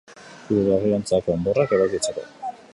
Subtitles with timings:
[0.45, 2.29] Hirurogei ontzako enborrak ebakitzeko.